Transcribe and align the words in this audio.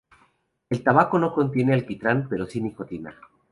El 0.71 0.81
tabaco 0.81 1.19
no 1.19 1.31
contiene 1.31 1.75
alquitrán 1.75 2.25
pero 2.27 2.47
si 2.47 2.59
nicotina. 2.59 3.13